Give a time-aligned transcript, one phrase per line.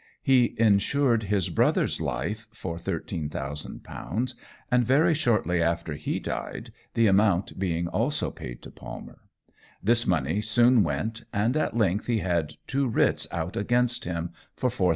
[0.23, 4.33] He insured his brother's life for £13,000,
[4.71, 9.19] and very shortly after he died, the amount being also paid to Palmer.
[9.83, 14.71] This money soon went, and at length he had two writs out against him for
[14.71, 14.89] £4,000.